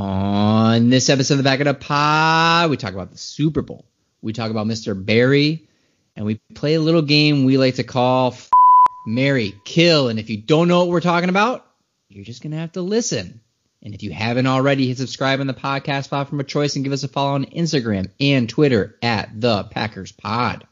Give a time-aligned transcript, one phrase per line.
[0.00, 3.84] On this episode of the Back of the Pod, we talk about the Super Bowl.
[4.22, 4.94] We talk about Mr.
[4.96, 5.68] Barry,
[6.16, 8.48] and we play a little game we like to call F-
[9.04, 10.08] Marry Kill.
[10.08, 11.66] And if you don't know what we're talking about,
[12.08, 13.42] you're just gonna have to listen.
[13.82, 16.94] And if you haven't already, hit subscribe on the podcast platform of choice and give
[16.94, 20.66] us a follow on Instagram and Twitter at the Packers Pod.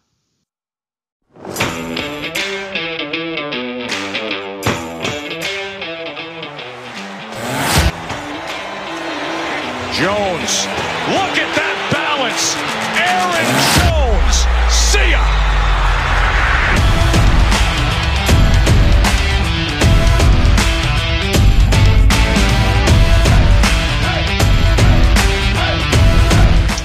[9.99, 10.67] Jones.
[11.11, 12.55] Look at that balance.
[12.95, 13.49] Aaron
[13.83, 14.47] Jones.
[14.71, 15.25] See ya.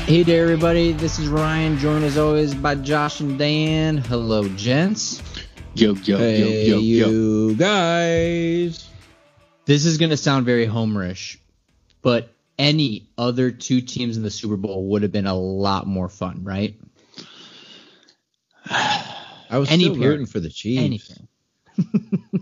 [0.06, 0.92] Hey there, everybody.
[0.92, 3.98] This is Ryan, joined as always by Josh and Dan.
[3.98, 5.24] Hello, gents.
[5.74, 7.08] Yo, yo, Hey, yo, yo, yo.
[7.10, 8.88] you guys.
[9.66, 11.38] This is going to sound very homerish,
[12.04, 16.10] but any other two teams in the Super Bowl would have been a lot more
[16.10, 16.76] fun, right?
[18.70, 20.10] I was Any still period.
[20.10, 20.82] rooting for the Chiefs.
[20.82, 21.28] Anything.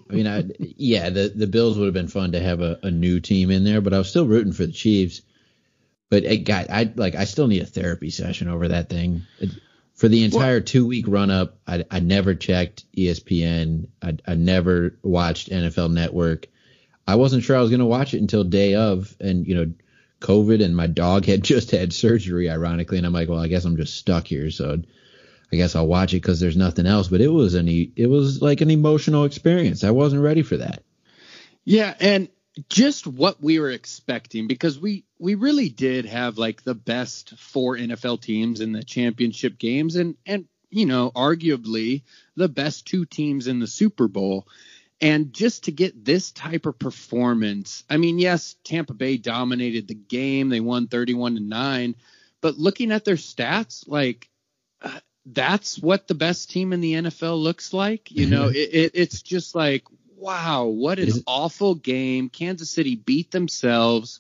[0.10, 2.92] I mean, I, yeah, the the Bills would have been fun to have a, a
[2.92, 5.22] new team in there, but I was still rooting for the Chiefs.
[6.10, 9.24] But eh, it got, I like, I still need a therapy session over that thing.
[9.96, 13.88] For the entire two week run up, I, I never checked ESPN.
[14.02, 16.48] I, I never watched NFL Network.
[17.08, 19.74] I wasn't sure I was going to watch it until day of, and you know,
[20.22, 23.66] COVID and my dog had just had surgery, ironically, and I'm like, well, I guess
[23.66, 24.82] I'm just stuck here, so
[25.52, 27.10] I guess I'll watch it because there's nothing else.
[27.10, 29.84] But it was an e- it was like an emotional experience.
[29.84, 30.84] I wasn't ready for that.
[31.66, 32.30] Yeah, and
[32.70, 37.78] just what we were expecting because we we really did have like the best four
[37.78, 42.04] NFL teams in the championship games and and you know arguably
[42.36, 44.48] the best two teams in the Super Bowl.
[45.02, 49.96] And just to get this type of performance, I mean, yes, Tampa Bay dominated the
[49.96, 50.50] game.
[50.50, 51.96] They won 31 to 9,
[52.40, 54.30] but looking at their stats, like
[54.82, 58.12] uh, that's what the best team in the NFL looks like.
[58.12, 59.84] You know, it, it, it's just like,
[60.18, 62.30] wow, what an awful game.
[62.30, 64.20] Kansas City beat themselves.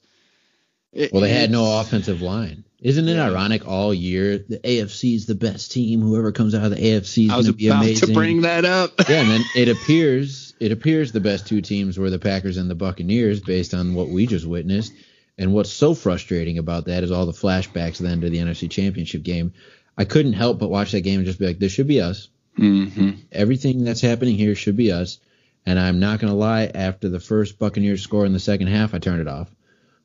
[0.91, 2.63] It- Well, they had no offensive line.
[2.81, 3.27] Isn't it Yeah.
[3.29, 4.39] ironic all year?
[4.39, 6.01] The AFC is the best team.
[6.01, 7.87] Whoever comes out of the AFC is going to be amazing.
[7.87, 8.93] I was about to bring that up.
[9.07, 12.69] yeah, and then it appears it appears the best two teams were the Packers and
[12.69, 14.93] the Buccaneers based on what we just witnessed.
[15.35, 19.23] And what's so frustrating about that is all the flashbacks then to the NFC Championship
[19.23, 19.53] game.
[19.97, 22.29] I couldn't help but watch that game and just be like, this should be us.
[22.55, 25.17] hmm Everything that's happening here should be us.
[25.65, 28.93] And I'm not going to lie, after the first Buccaneers score in the second half,
[28.93, 29.49] I turned it off.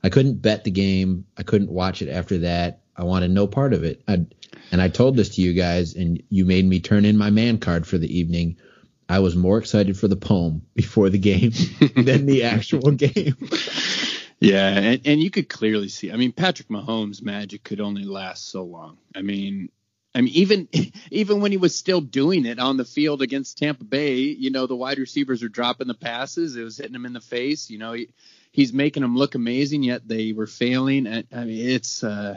[0.02, 1.26] I couldn't bet the game.
[1.36, 2.80] I couldn't watch it after that.
[2.96, 4.02] I wanted no part of it.
[4.08, 4.24] I,
[4.72, 7.58] and I told this to you guys, and you made me turn in my man
[7.58, 8.56] card for the evening.
[9.08, 11.52] I was more excited for the poem before the game
[11.96, 13.36] than the actual game.
[14.38, 16.12] Yeah, and, and you could clearly see.
[16.12, 18.98] I mean, Patrick Mahomes' magic could only last so long.
[19.14, 19.70] I mean,
[20.14, 20.68] I mean, even
[21.10, 24.66] even when he was still doing it on the field against Tampa Bay, you know,
[24.66, 26.56] the wide receivers are dropping the passes.
[26.56, 27.70] It was hitting him in the face.
[27.70, 28.10] You know, he,
[28.52, 31.06] he's making them look amazing, yet they were failing.
[31.06, 32.36] And, I mean, it's uh,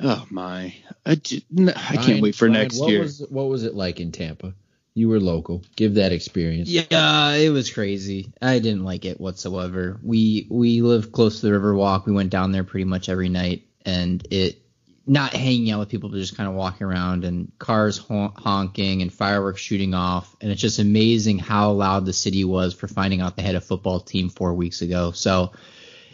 [0.00, 0.74] oh my,
[1.06, 3.00] I, ju- I can't Ryan- wait for Ryan, next what year.
[3.00, 4.54] Was, what was it like in Tampa?
[4.96, 5.62] You were local.
[5.76, 6.70] Give that experience.
[6.70, 8.32] Yeah, it was crazy.
[8.40, 10.00] I didn't like it whatsoever.
[10.02, 12.06] We we live close to the Riverwalk.
[12.06, 14.62] We went down there pretty much every night, and it
[15.06, 19.02] not hanging out with people, but just kind of walking around and cars hon- honking
[19.02, 20.34] and fireworks shooting off.
[20.40, 23.60] And it's just amazing how loud the city was for finding out they had a
[23.60, 25.10] football team four weeks ago.
[25.10, 25.52] So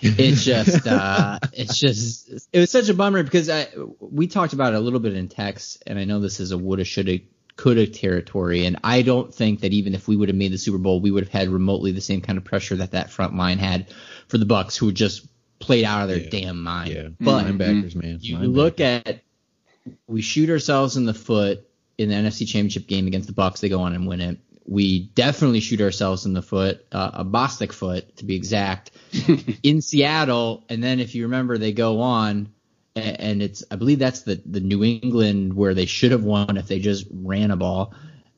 [0.01, 3.69] it's just uh it's just it was such a bummer because I
[4.01, 6.59] we talked about it a little bit in text and I know this is a
[6.59, 7.21] woulda shoulda
[7.57, 10.79] coulda territory and I don't think that even if we would have made the Super
[10.79, 13.59] Bowl we would have had remotely the same kind of pressure that that front line
[13.59, 13.93] had
[14.29, 15.27] for the Bucks who just
[15.59, 16.29] played out of their Yeah.
[16.31, 16.91] damn mind.
[16.93, 17.09] Yeah.
[17.21, 18.19] But Linebackers, man.
[18.21, 18.55] you Linebackers.
[18.55, 19.23] look at
[20.07, 21.69] we shoot ourselves in the foot
[21.99, 23.61] in the NFC Championship game against the Bucks.
[23.61, 24.39] They go on and win it.
[24.65, 28.93] We definitely shoot ourselves in the foot, uh, a Bostick foot to be exact,
[29.65, 30.65] in Seattle.
[30.69, 32.53] And then if you remember, they go on,
[32.95, 36.69] and it's I believe that's the the New England where they should have won if
[36.69, 37.95] they just ran a ball.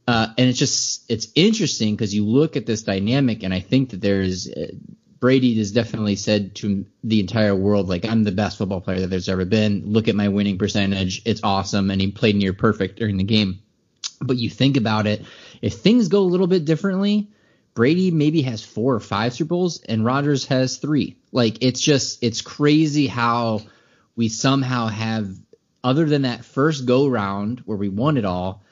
[0.06, 3.90] Uh, and it's just it's interesting because you look at this dynamic, and I think
[3.90, 4.68] that there's uh,
[5.24, 9.06] Brady has definitely said to the entire world, like, I'm the best football player that
[9.06, 9.82] there's ever been.
[9.86, 11.22] Look at my winning percentage.
[11.24, 11.90] It's awesome.
[11.90, 13.60] And he played near perfect during the game.
[14.20, 15.24] But you think about it,
[15.62, 17.30] if things go a little bit differently,
[17.72, 21.16] Brady maybe has four or five Super Bowls and Rodgers has three.
[21.32, 23.62] Like, it's just, it's crazy how
[24.16, 25.28] we somehow have,
[25.82, 28.62] other than that first go round where we won it all,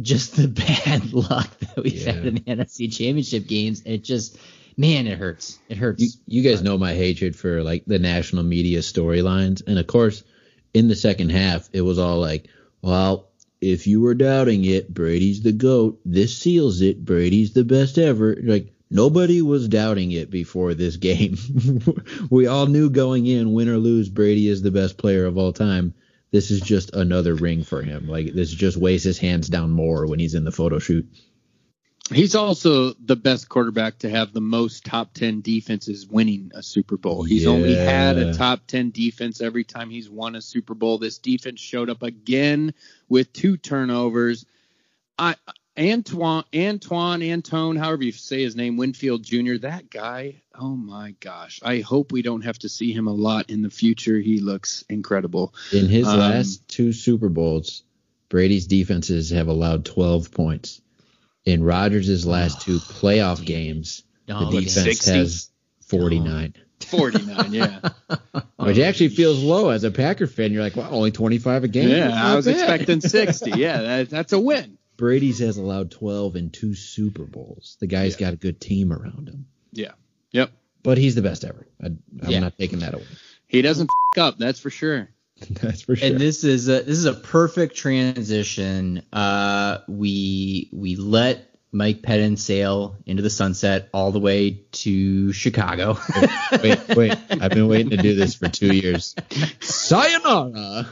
[0.00, 0.48] just the
[0.86, 3.82] bad luck that we've had in the NFC championship games.
[3.84, 4.38] It just,
[4.76, 5.58] man, it hurts.
[5.68, 6.02] It hurts.
[6.02, 10.24] You, you guys know my hatred for like the national media storylines, and of course,
[10.74, 12.48] in the second half, it was all like,
[12.82, 13.28] well,
[13.60, 16.00] if you were doubting it, Brady's the goat.
[16.04, 17.04] This seals it.
[17.04, 18.36] Brady's the best ever.
[18.40, 21.36] Like nobody was doubting it before this game.
[22.30, 25.52] we all knew going in, win or lose, Brady is the best player of all
[25.52, 25.94] time.
[26.30, 28.06] This is just another ring for him.
[28.08, 31.06] Like this just weighs his hands down more when he's in the photo shoot.
[32.10, 36.96] He's also the best quarterback to have the most top 10 defenses winning a Super
[36.96, 37.22] Bowl.
[37.22, 37.50] He's Yeah.
[37.50, 40.96] only had a top 10 defense every time he's won a Super Bowl.
[40.96, 42.72] This defense showed up again
[43.10, 44.46] with two turnovers.
[45.18, 45.34] I
[45.78, 49.58] Antoine Antoine Antone, however you say his name, Winfield Jr.
[49.60, 51.60] That guy, oh my gosh.
[51.62, 54.18] I hope we don't have to see him a lot in the future.
[54.18, 55.54] He looks incredible.
[55.72, 57.84] In his Um, last two Super Bowls,
[58.28, 60.80] Brady's defenses have allowed 12 points.
[61.44, 65.10] In Rodgers' last two playoff games, Oh, the defense 60.
[65.12, 65.50] has
[65.86, 66.54] 49.
[66.80, 67.80] 49, yeah.
[68.56, 70.52] Which actually feels low as a Packer fan.
[70.52, 71.88] You're like, wow, only 25 a game.
[71.88, 72.56] Yeah, I was bad.
[72.56, 73.50] expecting 60.
[73.56, 74.76] Yeah, that, that's a win.
[74.98, 77.78] Brady's has allowed 12 in two Super Bowls.
[77.80, 79.46] The guy's got a good team around him.
[79.72, 79.92] Yeah.
[80.32, 80.50] Yep.
[80.82, 81.66] But he's the best ever.
[81.82, 82.40] I, I'm Yeah.
[82.40, 83.04] not taking that away.
[83.46, 85.08] He doesn't f- up, that's for sure.
[85.50, 86.08] That's for sure.
[86.08, 89.02] And this is a, this is a perfect transition.
[89.12, 95.96] Uh, we we let Mike Pettine sail into the sunset all the way to Chicago.
[96.62, 97.16] wait, wait.
[97.30, 99.14] I've been waiting to do this for two years.
[99.60, 100.86] Sayonara.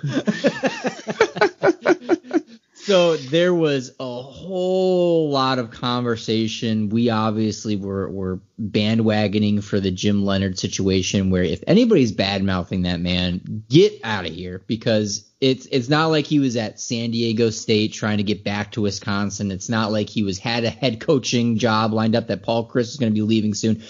[2.86, 6.88] So there was a whole lot of conversation.
[6.88, 12.82] We obviously were were bandwagoning for the Jim Leonhard situation, where if anybody's bad mouthing
[12.82, 17.10] that man, get out of here because it's it's not like he was at San
[17.10, 19.50] Diego State trying to get back to Wisconsin.
[19.50, 22.90] It's not like he was had a head coaching job lined up that Paul Chryst
[22.90, 23.82] is going to be leaving soon.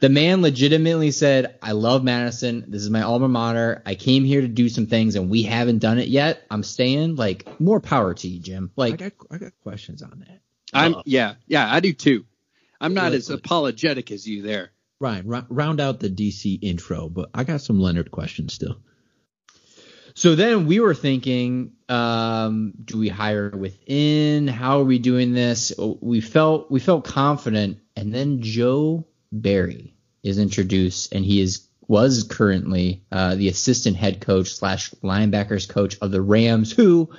[0.00, 2.64] The man legitimately said, I love Madison.
[2.68, 3.82] This is my alma mater.
[3.84, 6.44] I came here to do some things and we haven't done it yet.
[6.50, 7.16] I'm staying.
[7.16, 8.70] Like, more power to you, Jim.
[8.76, 10.40] I Like, got, I got questions on that.
[10.72, 11.02] I'm Oh.
[11.04, 12.24] yeah, yeah, I do too.
[12.80, 14.70] I'm not as apologetic as you there.
[15.00, 18.76] Ryan, ro- round out the DC intro, but I got some Leonhard questions still.
[20.14, 24.46] so then we were thinking, um, do we hire within?
[24.48, 25.72] How are we doing this?
[26.00, 27.78] We felt, we felt confident.
[27.96, 34.20] And then Joe Barry is introduced and he is, was currently, uh, the assistant head
[34.20, 37.10] coach slash linebackers coach of the Rams, who,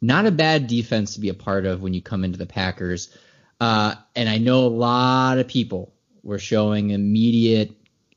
[0.00, 3.14] not a bad defense to be a part of when you come into the Packers.
[3.60, 5.92] Uh, and I know a lot of people
[6.22, 7.72] were showing immediate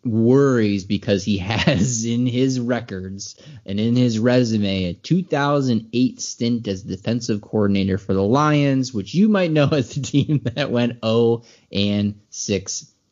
[0.06, 3.36] worries because he has in his records
[3.66, 9.30] and in his resume a 2008 stint as defensive coordinator for the Lions, which you
[9.30, 12.20] might know as the team that went 0 and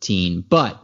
[0.02, 0.46] 16.
[0.48, 0.84] But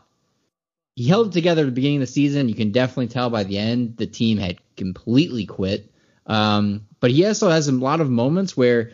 [0.95, 2.49] he held it together at the beginning of the season.
[2.49, 5.91] You can definitely tell by the end the team had completely quit.
[6.25, 8.91] Um, but he also has a lot of moments where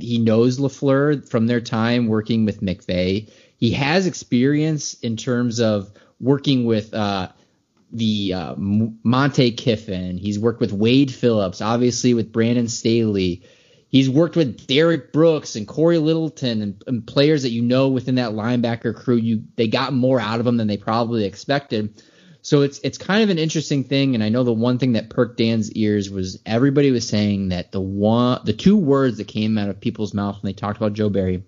[0.00, 3.30] he knows LaFleur from their time working with McVay.
[3.56, 5.90] He has experience in terms of
[6.20, 7.28] working with uh,
[7.92, 10.18] the uh, Monte Kiffin.
[10.18, 13.42] He's worked with Wade Phillips, obviously with Brandon Staley.
[13.90, 18.14] He's worked with Derrick Brooks and Cory Littleton and, and players that you know within
[18.14, 19.16] that linebacker crew.
[19.16, 22.00] You they got more out of them than they probably expected.
[22.42, 25.10] So it's it's kind of an interesting thing, and I know the one thing that
[25.10, 29.58] perked Dan's ears was everybody was saying that the one the two words that came
[29.58, 31.42] out of people's mouth when they talked about Joe Barry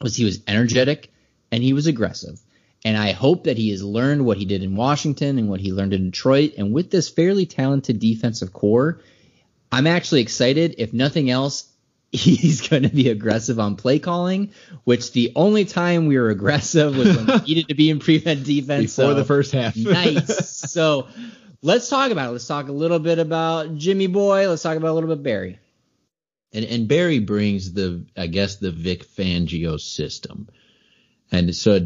[0.00, 1.10] was he was energetic
[1.50, 2.38] and he was aggressive.
[2.84, 5.72] And I hope that he has learned what he did in Washington and what he
[5.72, 6.52] learned in Detroit.
[6.58, 9.00] And with this fairly talented defensive core,
[9.72, 10.76] I'm actually excited.
[10.78, 11.72] If nothing else,
[12.10, 14.52] he's going to be aggressive on play calling,
[14.84, 18.44] which the only time we were aggressive was when we needed to be in prevent
[18.44, 18.96] defense.
[18.96, 19.76] Before So, the first half.
[19.76, 20.70] nice.
[20.70, 21.08] So
[21.62, 22.32] let's talk about it.
[22.32, 24.48] Let's talk a little bit about Jimmy Boy.
[24.48, 25.58] Let's talk about a little bit Barry.
[26.52, 30.48] And and Barry brings the I guess the Vic Fangio system,
[31.30, 31.80] and so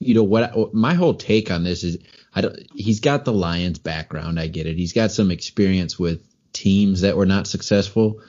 [0.00, 1.98] you know what my whole take on this is
[2.34, 6.20] I don't he's got the Lions background I get it he's got some experience with
[6.52, 8.20] teams that were not successful,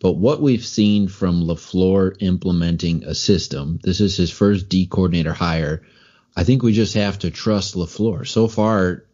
[0.00, 5.32] but what we've seen from Lafleur implementing a system this is his first D coordinator
[5.32, 5.82] hire.
[6.36, 8.26] I think we just have to trust Lafleur.
[8.26, 9.04] So far,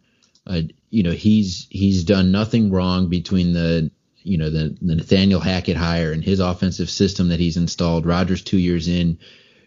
[0.47, 3.91] uh, you know he's he's done nothing wrong between the
[4.25, 8.07] you know the, the Nathaniel Hackett hire and his offensive system that he's installed.
[8.07, 9.19] Rodgers two years in,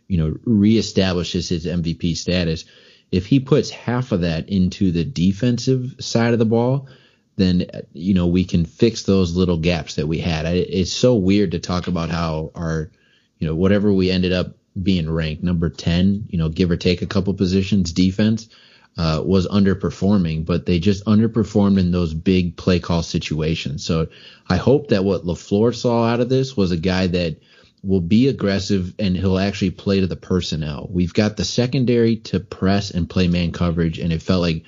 [0.07, 2.65] you know, reestablishes his MVP status.
[3.11, 6.89] If he puts half of that into the defensive side of the ball,
[7.37, 10.45] then you know we can fix those little gaps that we had.
[10.45, 12.91] It's so weird to talk about how our
[13.39, 17.01] you know whatever we ended up being ranked number 10, you know, give or take
[17.01, 18.49] a couple positions defense,
[18.97, 23.85] uh, was underperforming, but they just underperformed in those big play call situations.
[23.85, 24.07] So
[24.49, 27.37] I hope that what LaFleur saw out of this was a guy that
[27.83, 30.87] will be aggressive and he'll actually play to the personnel.
[30.89, 34.63] We've got the secondary to press and play man coverage, and it felt like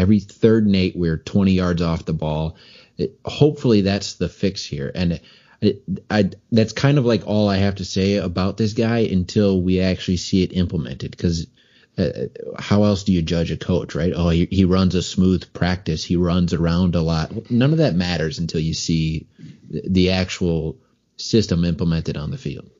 [0.00, 2.56] every third and eight we're 20 yards off the ball.
[2.98, 4.90] It, hopefully that's the fix here.
[4.94, 5.20] And
[5.60, 9.60] it, I, that's kind of like all I have to say about this guy until
[9.60, 11.46] we actually see it implemented because–
[12.00, 12.26] uh,
[12.58, 14.12] how else do you judge a coach, right?
[14.14, 16.04] Oh, he, he runs a smooth practice.
[16.04, 17.50] He runs around a lot.
[17.50, 19.26] None of that matters until you see
[19.68, 20.78] the actual
[21.16, 22.70] system implemented on the field.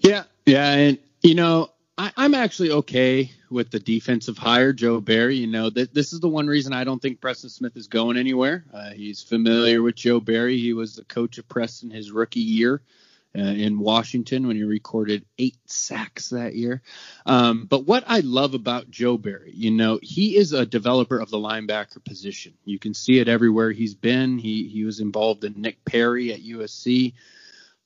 [0.00, 5.36] Yeah, yeah, and you know, I, am actually okay with the defensive hire, Joe Barry.
[5.36, 8.18] You know, th- this is the one reason I don't think Preston Smith is going
[8.18, 8.64] anywhere.
[8.72, 10.58] Uh, he's familiar with Joe Barry.
[10.58, 12.82] He was the coach of Preston his rookie year
[13.36, 16.82] uh, in Washington when he recorded eight sacks that year.
[17.24, 21.30] Um, but what I love about Joe Barry, you know, he is a developer of
[21.30, 22.54] the linebacker position.
[22.66, 24.38] You can see it everywhere he's been.
[24.38, 27.14] He he was involved in Nick Perry at USC.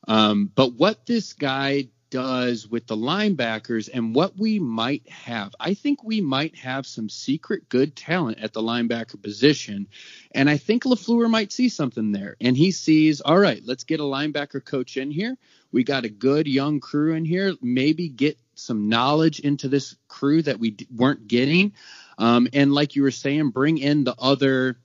[0.08, 5.54] Um, but what this guy does with the linebackers and what we might have.
[5.58, 9.88] I think we might have some secret good talent at the linebacker position.
[10.32, 12.36] And I think LaFleur might see something there.
[12.40, 15.36] And he sees, all right, let's get a linebacker coach in here.
[15.72, 17.54] We got a good young crew in here.
[17.62, 21.72] Maybe get some knowledge into this crew that we weren't getting.
[22.18, 24.76] Um, and like you were saying, bring in the other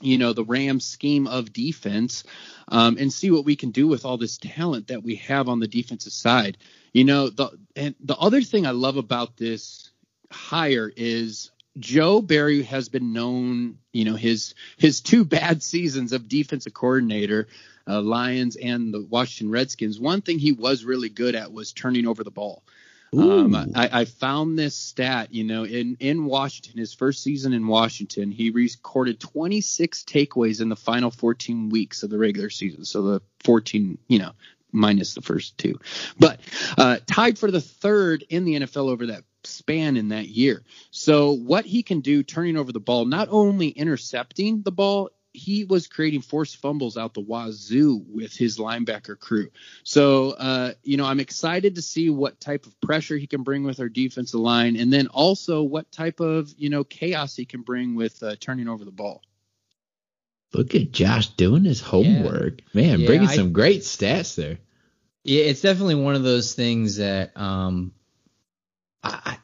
[0.00, 2.24] you know the Rams scheme of defense
[2.68, 5.60] um, and see what we can do with all this talent that we have on
[5.60, 6.58] the defensive side.
[6.92, 9.90] You know the and the other thing I love about this
[10.30, 16.28] hire is Joe Barry has been known, you know, his his two bad seasons of
[16.28, 17.48] defensive coordinator,
[17.86, 20.00] uh, Lions and the Washington Redskins.
[20.00, 22.62] One thing he was really good at was turning over the ball.
[23.16, 27.66] Um, I, I, found this stat, you know, in, in Washington, his first season in
[27.66, 32.84] Washington, he recorded 26 takeaways in the final 14 weeks of the regular season.
[32.84, 34.32] So the 14, you know,
[34.72, 35.78] minus the first two,
[36.18, 36.40] but
[36.76, 40.62] uh, tied for the third in the NFL over that span in that year.
[40.90, 45.64] So what he can do turning over the ball, not only intercepting the ball he
[45.64, 49.50] was creating forced fumbles out the wazoo with his linebacker crew.
[49.82, 53.62] So, uh, you know, I'm excited to see what type of pressure he can bring
[53.62, 57.60] with our defensive line, and then also what type of you know chaos he can
[57.60, 59.22] bring with uh, turning over the ball.
[60.54, 62.82] Look at Josh doing his homework, yeah.
[62.82, 64.58] man, yeah, bringing I, some great stats there.
[65.22, 67.92] Yeah, it's definitely one of those things that um,
[69.02, 69.38] I,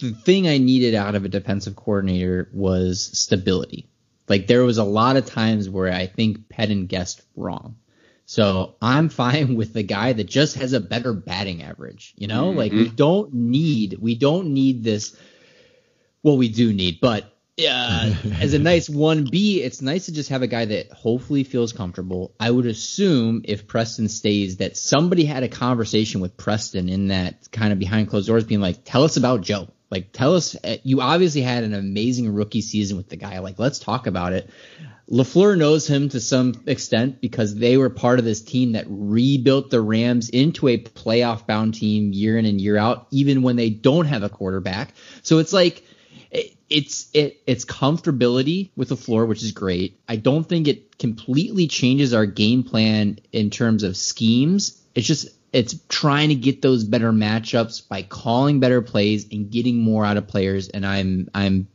[0.00, 3.88] the thing I needed out of a defensive coordinator was stability
[4.28, 7.76] like there was a lot of times where I think Pettine guessed wrong.
[8.26, 12.14] So I'm fine with the guy that just has a better batting average.
[12.16, 12.58] You know, mm-hmm.
[12.58, 15.16] like we don't need we don't need this.
[16.22, 20.30] Well, we do need, but uh, as a nice one B, it's nice to just
[20.30, 22.34] have a guy that hopefully feels comfortable.
[22.40, 27.50] I would assume if Preston stays, that somebody had a conversation with Preston in that
[27.52, 29.68] kind of behind closed doors, being like, "Tell us about Joe.
[29.94, 33.38] Like, tell us, uh, you obviously had an amazing rookie season with the guy.
[33.38, 34.50] Like, let's talk about it.
[35.08, 39.70] LaFleur knows him to some extent because they were part of this team that rebuilt
[39.70, 43.70] the Rams into a playoff bound team year in and year out, even when they
[43.70, 44.94] don't have a quarterback.
[45.22, 45.84] So it's like,
[46.68, 50.00] it's it it's comfortability with LaFleur, which is great.
[50.08, 54.82] I don't think it completely changes our game plan in terms of schemes.
[54.96, 59.78] It's just it's trying to get those better matchups by calling better plays and getting
[59.78, 60.68] more out of players.
[60.68, 61.68] And I'm I'm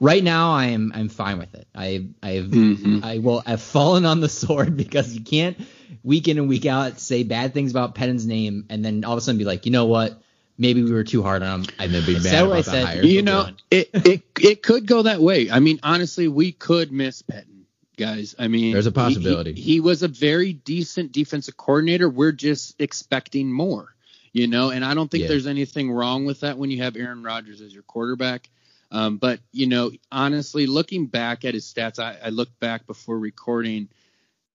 [0.00, 1.68] right now I am I'm fine with it.
[1.74, 3.04] I I've mm-hmm.
[3.04, 5.56] I will have fallen on the sword because you can't
[6.02, 9.18] week in and week out say bad things about Pettine's name and then all of
[9.18, 10.20] a sudden be like, you know what?
[10.58, 11.70] Maybe we were too hard on him.
[11.78, 13.04] Then be mad about I said.
[13.04, 15.50] You know, it, it it could go that way.
[15.52, 17.53] I mean, honestly, we could miss Pettine
[17.96, 18.34] guys.
[18.38, 19.52] I mean, there's a possibility.
[19.52, 22.08] He, he, was a very decent defensive coordinator.
[22.08, 23.94] We're just expecting more,
[24.32, 25.28] you know, and I don't think yeah.
[25.28, 28.48] there's anything wrong with that when you have Aaron Rodgers as your quarterback.
[28.90, 33.18] Um, but, you know, honestly, looking back at his stats, I, I looked back before
[33.18, 33.88] recording.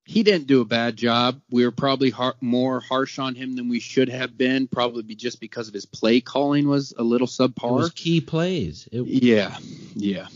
[0.05, 1.41] He didn't do a bad job.
[1.51, 5.39] We were probably har- more harsh on him than we should have been, probably just
[5.39, 7.69] because of his play calling was a little subpar.
[7.69, 8.87] It was key plays.
[8.91, 9.57] It, yeah,
[9.93, 10.27] yeah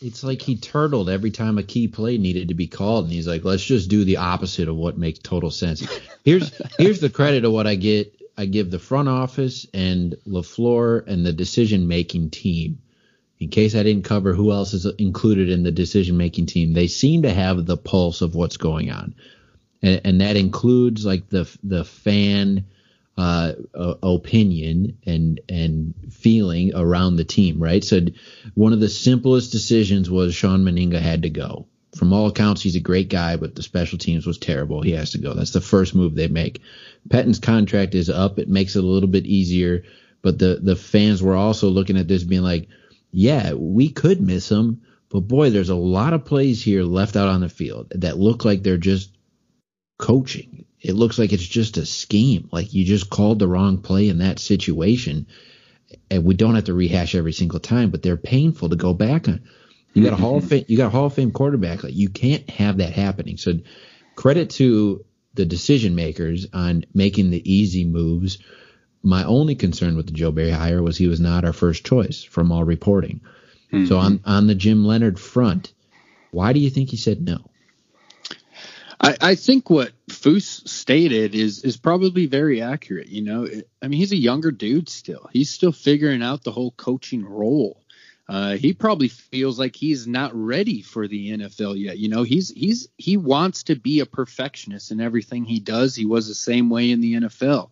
[0.00, 3.26] it's like he turtled every time a key play needed to be called, and he's
[3.26, 5.86] like, "Let's just do the opposite of what makes total sense."
[6.24, 8.12] Here's here's the credit of what I get.
[8.36, 12.80] I give the front office and LaFleur and the decision making team.
[13.38, 16.86] In case I didn't cover who else is included in the decision making team, they
[16.86, 19.14] seem to have the pulse of what's going on,
[19.82, 22.66] and, and that includes like the the fan
[23.16, 23.52] uh,
[24.02, 27.82] opinion and and feeling around the team, right?
[27.82, 28.00] So
[28.54, 31.66] one of the simplest decisions was Shawn Mennenga had to go.
[31.96, 34.82] From all accounts, he's a great guy, but the special teams was terrible.
[34.82, 35.32] He has to go.
[35.32, 36.60] That's the first move they make.
[37.08, 38.38] Pettine's contract is up.
[38.38, 39.84] It makes it a little bit easier,
[40.20, 42.68] but the the fans were also looking at this being like,
[43.12, 47.28] yeah, we could miss him, but boy, there's a lot of plays here left out
[47.28, 49.16] on the field that look like they're just
[49.98, 50.66] coaching.
[50.86, 52.48] It looks like it's just a scheme.
[52.52, 55.26] Like you just called the wrong play in that situation.
[56.10, 59.28] And we don't have to rehash every single time, but they're painful to go back
[59.28, 59.42] on.
[59.94, 61.82] You got a Hall of Fame, you got a Hall of Fame quarterback.
[61.82, 63.36] Like you can't have that happening.
[63.36, 63.54] So
[64.14, 68.38] credit to the decision makers on making the easy moves.
[69.02, 72.22] My only concern with the Joe Barry hire was he was not our first choice
[72.22, 73.22] from all reporting.
[73.72, 73.86] Mm-hmm.
[73.86, 75.72] So on on the Jim Leonhard front,
[76.30, 77.50] why do you think he said no?
[79.00, 83.08] I, I think what Foose stated is is probably very accurate.
[83.08, 83.48] You know,
[83.82, 85.28] I mean, he's a younger dude still.
[85.32, 87.82] He's still figuring out the whole coaching role.
[88.28, 91.98] Uh, he probably feels like he's not ready for the NFL yet.
[91.98, 95.94] You know, he's he's he wants to be a perfectionist in everything he does.
[95.94, 97.70] He was the same way in the NFL.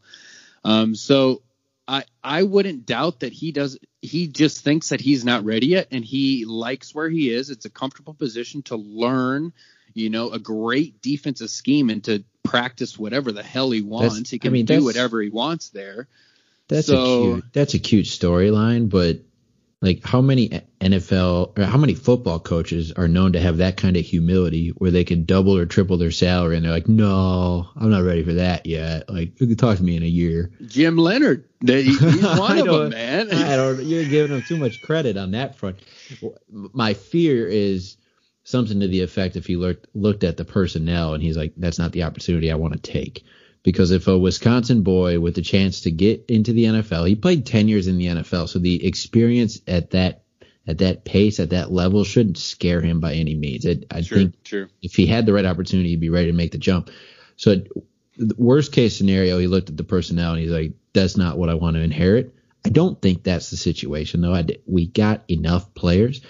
[0.62, 1.42] Um, so
[1.88, 3.78] I I wouldn't doubt that he does.
[4.00, 7.50] He just thinks that he's not ready yet, and he likes where he is.
[7.50, 9.52] It's a comfortable position to learn
[9.94, 14.16] you know, a great defensive scheme and to practice whatever the hell he wants.
[14.16, 16.08] That's, he can I mean, do whatever he wants there.
[16.68, 19.20] That's so, a cute that's a cute storyline, but
[19.84, 20.48] like how many
[20.80, 24.90] NFL or how many football coaches are known to have that kind of humility where
[24.90, 28.32] they can double or triple their salary and they're like, no, I'm not ready for
[28.32, 29.10] that yet.
[29.10, 30.50] Like you can talk to me in a year.
[30.66, 33.30] Jim Leonhard, he's one of them, man.
[33.30, 33.84] I don't.
[33.84, 35.78] You're giving him too much credit on that front.
[36.50, 37.98] My fear is
[38.44, 41.78] something to the effect if he looked looked at the personnel and he's like, that's
[41.78, 43.24] not the opportunity I want to take.
[43.62, 47.46] Because if a Wisconsin boy with the chance to get into the NFL, he played
[47.46, 50.20] 10 years in the NFL, so the experience at that
[50.66, 53.66] at that pace, at that level, shouldn't scare him by any means.
[53.66, 54.68] It, I sure, think sure.
[54.80, 56.90] if he had the right opportunity, he'd be ready to make the jump.
[57.36, 57.64] So,
[58.38, 61.54] worst case scenario, he looked at the personnel and he's like, "That's not what I
[61.54, 64.34] want to inherit." I don't think that's the situation, though.
[64.34, 66.22] I, we got enough players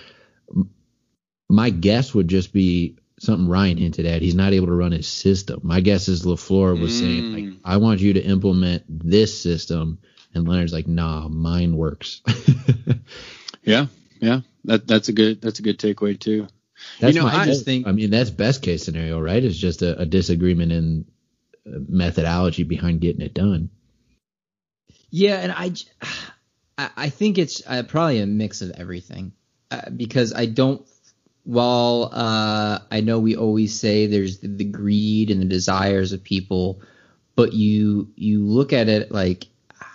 [1.49, 4.23] my guess would just be something Ryan hinted at.
[4.23, 5.61] He's not able to run his system.
[5.63, 7.01] My guess is LaFleur was mm.
[7.01, 9.99] saying like, I want you to implement this system,
[10.35, 12.23] and Leonhard's like, Nah, mine works.
[13.63, 13.87] yeah,
[14.21, 16.49] yeah, that that's a good that's a good takeaway too.
[17.01, 17.87] That's you know, I just think.
[17.87, 19.43] I mean, that's best case scenario, right?
[19.43, 21.05] It's just a, a disagreement in
[21.67, 23.71] uh, methodology behind getting it done.
[25.11, 29.33] Yeah, and I, I think it's uh, probably a mix of everything
[29.71, 30.87] uh, because I don't
[31.45, 36.25] while uh, I know we always say there's the, the, greed and the desires of
[36.25, 36.81] people,
[37.37, 39.47] but you you look at it like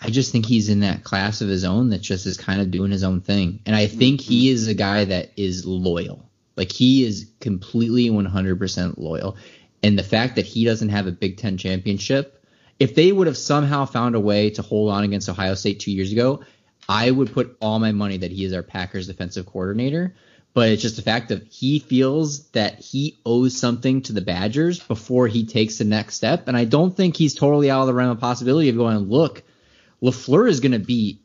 [0.01, 2.71] I just think he's in that class of his own that just is kind of
[2.71, 6.29] doing his own thing, and I think he is a guy that is loyal.
[6.55, 9.37] Like he is completely 100% loyal,
[9.81, 12.45] and the fact that he doesn't have a Big Ten championship,
[12.79, 15.91] if they would have somehow found a way to hold on against Ohio State two
[15.91, 16.41] years ago,
[16.87, 20.15] I would put all my money that he is our Packers defensive coordinator
[20.59, 24.77] but it's just the fact that he feels that he owes something to the Badgers
[24.77, 26.49] before he takes the next step.
[26.49, 29.41] And I don't think he's totally out of the realm of possibility of going, look,
[30.03, 31.21] LaFleur is going to be,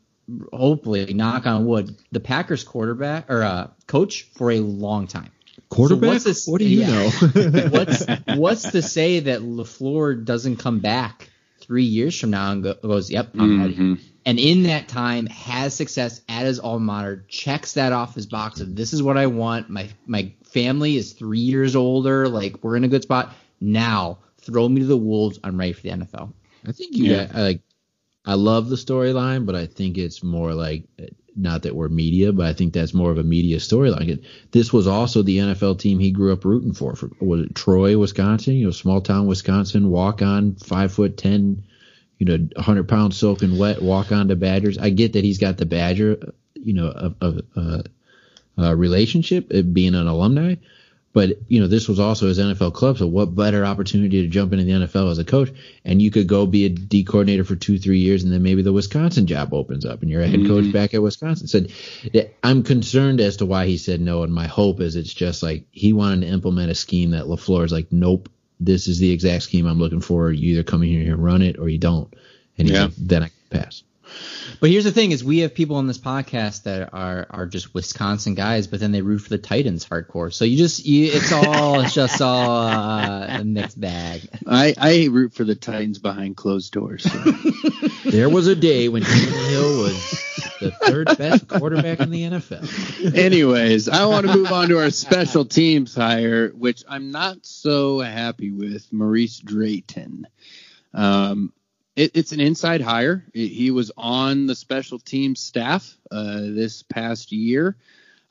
[0.53, 5.31] hopefully, knock on wood, the Packers quarterback or uh, coach for a long time.
[5.67, 6.21] Quarterback?
[6.21, 6.87] So this, what do you yeah.
[6.87, 7.09] know?
[7.71, 8.05] what's
[8.37, 13.11] what's to say that LaFleur doesn't come back three years from now and go, goes,
[13.11, 13.91] yep, I'm mm-hmm.
[13.91, 18.25] ready and in that time has success at his alma mater, checks that off his
[18.25, 19.69] box of this is what I want.
[19.69, 23.33] My my family is three years older, like we're in a good spot.
[23.61, 25.39] Now throw me to the wolves.
[25.43, 26.33] I'm ready for the NFL.
[26.67, 27.25] I think you yeah.
[27.25, 27.61] got like
[28.25, 30.83] I love the storyline, but I think it's more like
[31.35, 34.23] not that we're media, but I think that's more of a media storyline.
[34.51, 36.95] This was also the NFL team he grew up rooting for.
[36.95, 38.55] for was it Troy, Wisconsin?
[38.55, 41.63] You know, small town Wisconsin, walk on, five foot ten
[42.17, 44.77] you know, 100 pounds soaking wet, walk on to Badgers.
[44.77, 47.83] I get that he's got the Badger, you know, a, a,
[48.57, 50.55] a relationship, uh, being an alumni.
[51.15, 54.51] But you know, this was also his NFL club, so what better opportunity to jump
[54.51, 55.49] into the NFL as a coach?
[55.85, 58.63] And you could go be a D coordinator for two, three years, and then maybe
[58.63, 60.49] the Wisconsin job opens up, and you're a head mm-hmm.
[60.49, 60.73] coach mm-hmm.
[60.73, 61.47] back at Wisconsin.
[61.47, 61.61] So
[62.43, 65.67] I'm concerned as to why he said no, and my hope is it's just like
[65.71, 68.27] he wanted to implement a scheme that LaFleur is like, nope,
[68.59, 70.31] this is the exact scheme I'm looking for.
[70.31, 72.13] You either come in here and run it or you don't.
[72.57, 72.83] And yeah.
[72.83, 73.83] Like, then I can pass.
[74.59, 77.73] But here's the thing: is we have people on this podcast that are are just
[77.73, 80.31] Wisconsin guys, but then they root for the Titans hardcore.
[80.31, 84.21] So you just you, it's all it's just all uh, a mixed bag.
[84.47, 87.03] I I root for the Titans behind closed doors.
[87.03, 87.33] So.
[88.05, 90.24] There was a day when Hill was
[90.65, 93.15] the third best quarterback in the NFL.
[93.15, 97.99] Anyways, I want to move on to our special teams hire, which I'm not so
[97.99, 98.91] happy with.
[98.91, 100.27] Maurice Drayton.
[100.93, 101.53] Um,
[101.95, 103.23] it, it's an inside hire.
[103.33, 107.77] He was on the special teams staff uh, this past year.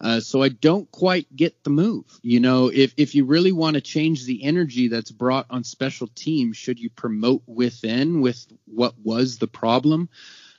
[0.01, 2.05] Uh, so I don't quite get the move.
[2.23, 6.09] You know, if if you really want to change the energy that's brought on special
[6.09, 10.09] teams, should you promote within with what was the problem?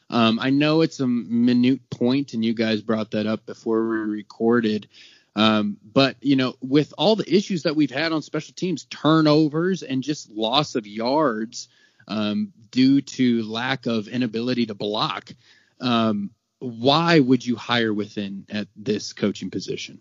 [0.10, 3.98] Um, I know it's a minute point, and you guys brought that up before we
[3.98, 4.88] recorded.
[5.36, 9.84] Um, but you know, with all the issues that we've had on special teams, turnovers
[9.84, 11.68] and just loss of yards
[12.08, 15.34] um, due to lack of inability to block,
[15.82, 20.00] um, why would you hire within at this coaching position?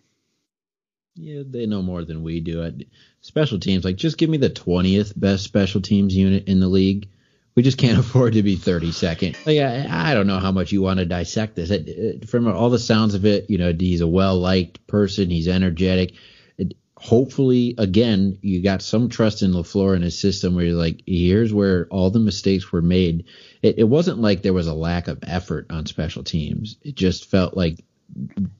[1.17, 2.63] Yeah, they know more than we do.
[2.63, 2.75] At
[3.21, 7.09] special teams, like just give me the twentieth best special teams unit in the league.
[7.57, 9.47] We just can't afford to be 32nd.
[9.47, 11.71] Like, I, I don't know how much you want to dissect this.
[11.71, 15.31] It, it, from all the sounds of it, you know, he's a well liked person.
[15.31, 16.15] He's energetic.
[16.59, 21.03] It, hopefully, again, you got some trust in LaFleur and his system where you're like,
[21.07, 23.27] here's where all the mistakes were made.
[23.63, 26.77] It, it wasn't like there was a lack of effort on special teams.
[26.83, 27.85] It just felt like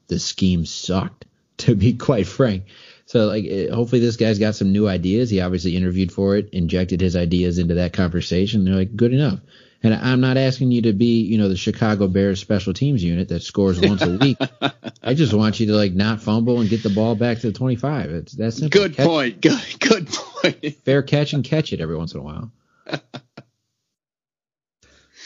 [0.09, 1.25] the scheme sucked,
[1.57, 2.65] to be quite frank.
[3.07, 5.31] So like, it, hopefully this guy's got some new ideas.
[5.31, 8.65] He obviously interviewed for it, injected his ideas into that conversation.
[8.65, 9.41] They're like, good enough.
[9.83, 13.29] And I'm not asking you to be, you know, the Chicago Bears special teams unit
[13.29, 14.39] that scores once a week.
[15.03, 17.53] I just want you to like not fumble and get the ball back to the
[17.53, 18.11] 25.
[18.11, 19.43] It's that's good catch, point.
[19.43, 20.77] Good good point.
[20.85, 22.51] Fair catch and catch it every once in a while.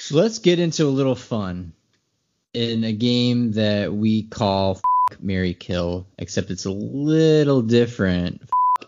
[0.00, 1.72] so let's get into a little fun
[2.52, 4.80] in a game that we call
[5.20, 8.42] Marry Kill, except it's a little different.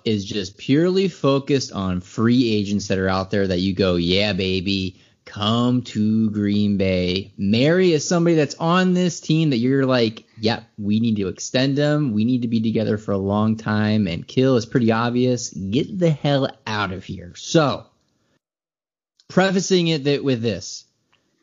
[0.05, 4.33] Is just purely focused on free agents that are out there that you go, yeah,
[4.33, 7.33] baby, come to Green Bay.
[7.37, 11.29] Marry is somebody that's on this team that you're like, yep, yeah, we need to
[11.29, 12.13] extend them.
[12.13, 14.07] We need to be together for a long time.
[14.07, 15.51] And Kill is pretty obvious.
[15.51, 17.35] Get the hell out of here.
[17.37, 17.87] So,
[19.29, 20.85] prefacing it with this,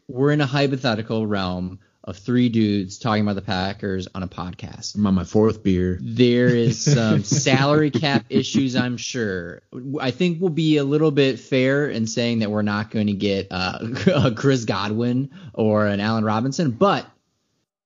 [0.08, 4.96] we're in a hypothetical realm of three dudes talking about the Packers on a podcast.
[4.96, 6.00] I'm on my fourth beer.
[6.02, 9.62] There is some salary cap issues, I'm sure.
[10.00, 13.14] I think we'll be a little bit fair in saying that we're not going to
[13.14, 17.06] get uh, Chris Godwin or an Allen Robinson, but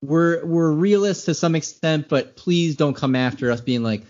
[0.04, 2.08] we're we're realists to some extent.
[2.08, 4.04] But please don't come after us being like,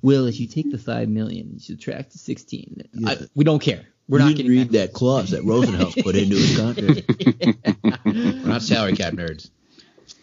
[0.00, 2.82] Will, if you take the five million, you subtract the sixteen.
[2.92, 3.10] Yeah.
[3.10, 3.84] I, we don't care.
[4.08, 8.04] We're you not didn't read that clause that Rosenhaus put into his contract.
[8.04, 9.50] We're not salary cap nerds.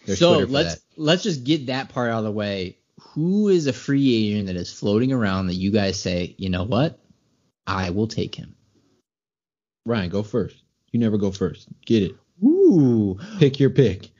[0.06, 2.78] There's so let's let's just get that part out of the way.
[3.14, 6.64] Who is a free agent that is floating around that you guys say, you know
[6.64, 6.98] what,
[7.66, 8.56] I will take him?
[9.86, 10.56] Ryan, go first.
[10.90, 11.68] You never go first.
[11.84, 12.12] Get it.
[12.42, 14.10] Ooh, pick your pick.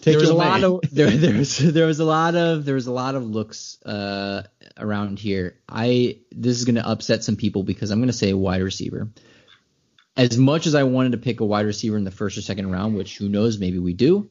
[0.00, 2.74] Take there was a lot of there, there was there was a lot of there
[2.74, 4.42] was a lot of looks uh,
[4.76, 5.58] around here.
[5.68, 9.08] I this is going to upset some people because I'm going to say wide receiver.
[10.16, 12.70] As much as I wanted to pick a wide receiver in the first or second
[12.70, 14.28] round, which who knows, maybe we do.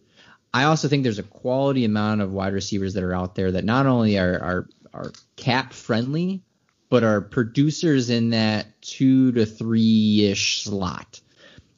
[0.54, 3.66] I also think there's a quality amount of wide receivers that are out there that
[3.66, 6.42] not only are are, are cap friendly,
[6.90, 11.22] but are producers in that two to three ish slot.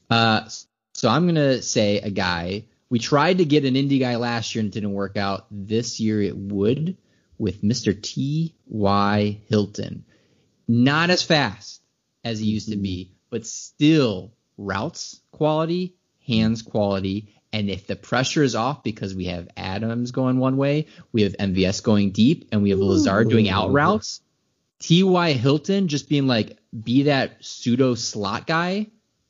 [0.09, 0.47] Uh,
[0.93, 2.65] so I'm gonna say a guy.
[2.89, 5.47] We tried to get an Indy guy last year and it didn't work out.
[5.49, 6.97] This year it would
[7.37, 7.99] with Mr.
[7.99, 8.53] T.
[8.67, 9.41] Y.
[9.47, 10.05] Hilton.
[10.67, 11.81] Not as fast
[12.23, 15.95] as he used to be, but still routes quality,
[16.27, 20.87] hands quality, and if the pressure is off because we have Adams going one way,
[21.11, 24.21] we have MVS going deep, and we have Lazard doing out routes,
[24.79, 25.33] T.Y.
[25.33, 28.87] Hilton just being like, be that pseudo slot guy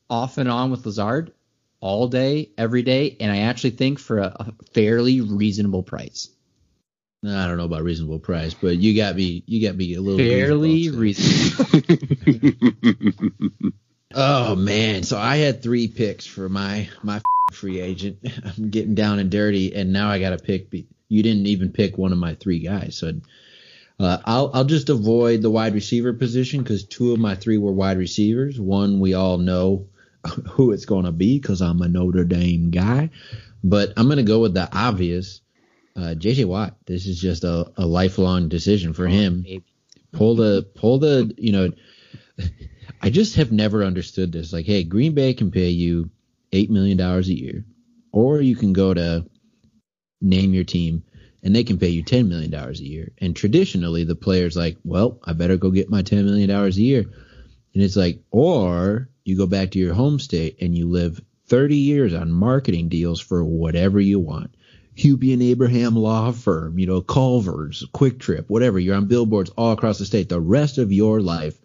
[0.08, 1.32] off and on with Lazard
[1.80, 6.28] all day, every day, and I actually think for a, a fairly reasonable price.
[7.24, 9.44] I don't know about reasonable price, but you got me.
[9.46, 11.82] You got me a little fairly reasonable.
[14.14, 17.20] oh man, so I had three picks for my my
[17.52, 18.18] free agent.
[18.44, 20.72] I'm getting down and dirty, and now I got to pick.
[21.08, 23.12] You didn't even pick one of my three guys, so
[24.00, 27.72] uh, I'll I'll just avoid the wide receiver position because two of my three were
[27.72, 28.58] wide receivers.
[28.58, 29.86] One we all know
[30.50, 33.10] who it's going to be because I'm a Notre Dame guy,
[33.62, 35.40] but I'm going to go with the obvious.
[35.94, 36.74] Uh, JJ Watt.
[36.86, 39.44] This is just a, a lifelong decision for him.
[40.12, 41.70] Pull the pull the you know.
[43.04, 44.52] I just have never understood this.
[44.52, 46.08] Like, hey, Green Bay can pay you
[46.52, 47.64] eight million dollars a year,
[48.12, 49.26] or you can go to
[50.20, 51.02] name your team
[51.42, 53.12] and they can pay you ten million dollars a year.
[53.18, 56.82] And traditionally, the player's like, well, I better go get my ten million dollars a
[56.82, 57.04] year.
[57.74, 61.76] And it's like, or you go back to your home state and you live 30
[61.76, 64.54] years on marketing deals for whatever you want.
[64.96, 68.78] Hupy and Abraham Law Firm, you know, Culver's, Kwik Trip, whatever.
[68.78, 71.58] You're on billboards all across the state the rest of your life.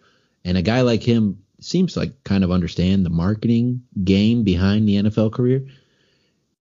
[0.44, 4.96] And a guy like him seems like kind of understand the marketing game behind the
[4.96, 5.66] NFL career.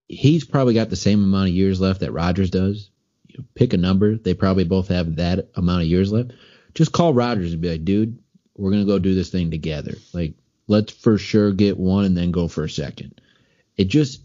[0.07, 2.89] He's probably got the same amount of years left that Rodgers does.
[3.27, 4.15] You pick a number.
[4.15, 6.31] They probably both have that amount of years left.
[6.73, 8.19] Just call Rodgers and be like, dude,
[8.55, 9.95] we're gonna go do this thing together.
[10.13, 10.33] Like,
[10.67, 13.21] let's for sure get one and then go for a second.
[13.75, 14.21] It just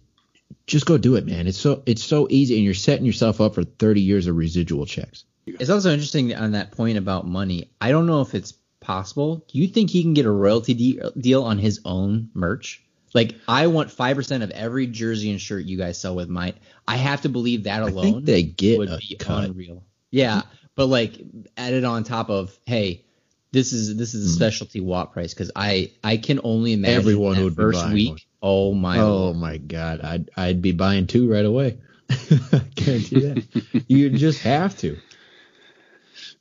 [0.66, 1.46] just go do it, man.
[1.46, 4.86] It's so it's so easy, and you're setting yourself up for 30 years of residual
[4.86, 5.24] checks.
[5.46, 7.70] It's also interesting on that point about money.
[7.80, 9.44] I don't know if it's possible.
[9.48, 12.82] Do you think he can get a royalty de- deal on his own merch?
[13.14, 16.54] Like, I want five percent of every jersey and shirt you guys sell with my.
[16.88, 17.98] I have to believe that alone.
[17.98, 19.44] I think they get would a be cut.
[19.44, 19.84] unreal.
[20.10, 20.42] Yeah,
[20.74, 21.18] but like
[21.56, 23.04] added on top of, hey,
[23.52, 27.00] this is this is a specialty watt price because I I can only imagine Hmm.
[27.00, 28.08] Everyone that would be first buying week.
[28.10, 28.18] one.
[28.42, 29.36] Oh my Oh lord.
[29.36, 31.78] my god, I'd I'd be buying two right away.
[32.10, 33.84] I guarantee that.
[33.88, 34.96] you just have to.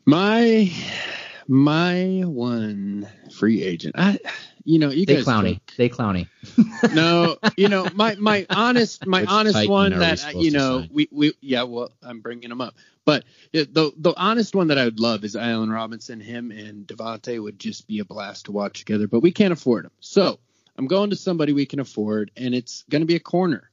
[0.05, 0.71] My
[1.51, 3.95] my one free agent.
[3.97, 4.19] I
[4.63, 5.59] you know you They guys clowny.
[5.75, 6.27] They clowny.
[6.93, 11.33] no, you know my my honest my Which honest one that you know we we
[11.41, 15.25] yeah well I'm bringing them up, but the the honest one that I would love
[15.25, 16.21] is Allen Robinson.
[16.21, 19.83] Him and Davante would just be a blast to watch together, but we can't afford
[19.83, 19.91] them.
[19.99, 20.39] So
[20.77, 23.70] I'm going to somebody we can afford, and it's going to be a corner.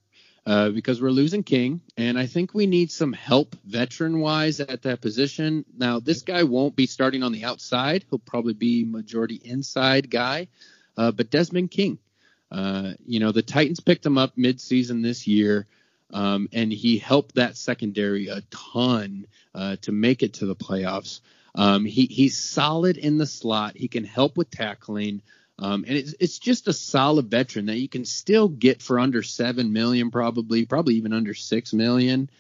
[0.49, 4.81] Uh, because we're losing King, and I think we need some help veteran wise at
[4.85, 5.67] that position.
[5.77, 10.49] Now, this guy won't be starting on the outside; he'll probably be majority inside guy.
[10.97, 11.99] Uh, but Desmond King,
[12.51, 15.67] uh, you know, the Titans picked him up midseason this year,
[16.15, 21.21] um, and he helped that secondary a ton uh, to make it to the playoffs.
[21.55, 23.77] Um, he, he's solid in the slot.
[23.77, 25.21] He can help with tackling.
[25.59, 29.23] Um, and it's, it's just a solid veteran that you can still get for under
[29.23, 32.31] seven million, probably, probably even under six million.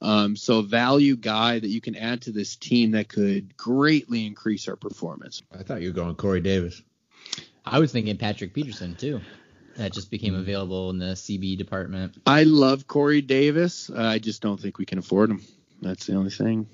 [0.00, 4.26] Um, so a value guy that you can add to this team that could greatly
[4.26, 5.42] increase our performance.
[5.52, 6.80] I thought you were going Corey Davis.
[7.64, 9.20] I was thinking Patrick Peterson too.
[9.76, 10.40] That just became Hmm.
[10.40, 12.16] available in the CB department.
[12.26, 13.90] I love Corey Davis.
[13.90, 15.42] Uh, I just don't think we can afford him.
[15.82, 16.66] That's the only thing.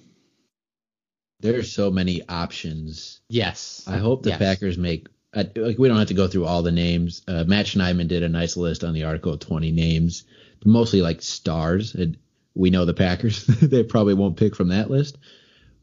[1.41, 3.21] There's so many options.
[3.29, 3.85] Yes.
[3.87, 4.39] I hope the Yes.
[4.39, 5.09] Packers make.
[5.35, 7.23] I, like we don't have to go through all the names.
[7.27, 10.25] Uh, Matt Schneidman did a nice list on the article of 20 names,
[10.65, 11.95] mostly like stars.
[11.95, 12.17] And
[12.55, 15.19] we know the Packers; they probably won't pick from that list.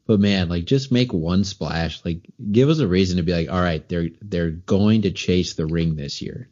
[0.08, 2.04] But man, like just make one splash.
[2.04, 5.54] Like give us a reason to be like, all right, they're they're going to chase
[5.54, 6.50] the ring this year.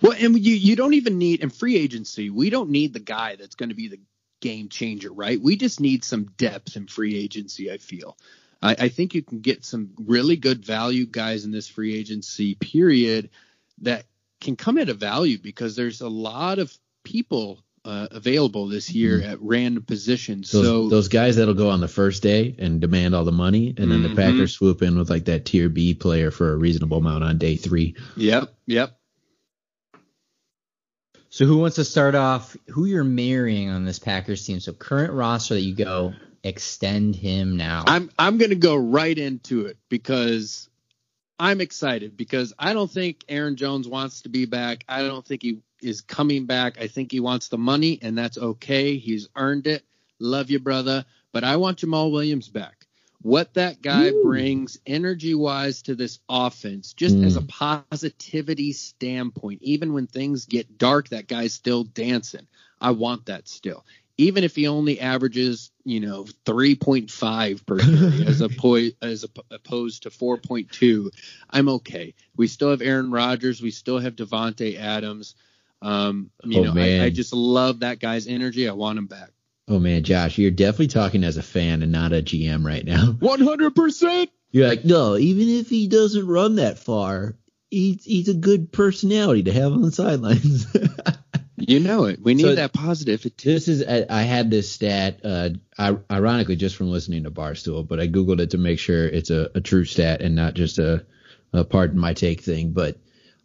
[0.00, 2.30] Well, and you you don't even need in free agency.
[2.30, 4.00] We don't need the guy that's going to be the
[4.40, 5.40] game changer, right?
[5.40, 7.70] We just need some depth in free agency.
[7.70, 8.16] I feel.
[8.62, 12.54] I, I think you can get some really good value guys in this free agency
[12.54, 13.30] period
[13.82, 14.04] that
[14.40, 16.72] can come at a value because there's a lot of
[17.04, 20.52] people uh, available this year at random positions.
[20.52, 23.74] Those, so those guys that'll go on the first day and demand all the money,
[23.76, 24.16] and then the Mhm.
[24.16, 27.56] Packers swoop in with like that tier B player for a reasonable amount on day
[27.56, 27.96] three.
[28.16, 28.96] yep, yep.
[31.28, 32.56] So who wants to start off?
[32.68, 34.60] Who you're marrying on this Packers team?
[34.60, 37.84] So current roster that you go extend him now.
[37.86, 40.68] I'm I'm gonna go right into it because
[41.38, 44.84] I'm excited because I don't think Aaron Jones wants to be back.
[44.88, 46.80] I don't think he is coming back.
[46.80, 48.96] I think he wants the money, and that's okay.
[48.96, 49.84] He's earned it.
[50.18, 51.04] Love you, brother.
[51.32, 52.86] But I want Jamaal Williams back.
[53.22, 57.48] What that guy brings energy wise to this offense, just as a mm.
[57.48, 62.48] positivity standpoint, even when things get dark, that guy's still dancing.
[62.80, 63.84] I want that still.
[64.18, 70.02] Even if he only averages, you know, 3.5 per carry as, oppo- as op- opposed
[70.04, 71.10] to 4.2,
[71.50, 72.14] I'm okay.
[72.36, 73.62] We still have Aaron Rodgers.
[73.62, 75.34] We still have Davante Adams.
[75.80, 76.80] Um, you Oh, know.
[76.80, 78.68] I, I just love that guy's energy.
[78.68, 79.30] I want him back.
[79.68, 83.12] Oh man, Josh, you're definitely talking as a fan and not a GM right now.
[83.20, 84.28] 100%.
[84.50, 87.36] You're like, no, even if he doesn't run that far,
[87.70, 90.66] he's he's a good personality to have on the sidelines.
[91.68, 92.20] You know it.
[92.20, 93.24] We need So- that positive.
[93.42, 97.86] This is I, I had this stat, uh, I, ironically just from listening to Barstool,
[97.86, 100.78] but I googled it to make sure it's a, a true stat and not just
[100.78, 101.06] a,
[101.52, 102.72] a pardon my take thing.
[102.72, 102.98] But